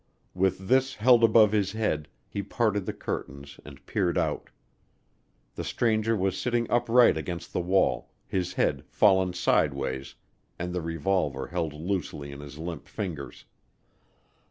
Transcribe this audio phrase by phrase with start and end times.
[0.33, 4.49] With this held above his head, he parted the curtains and peered out.
[5.53, 10.15] The stranger was sitting upright against the wall, his head fallen sideways
[10.57, 13.45] and the revolver held loosely in his limp fingers.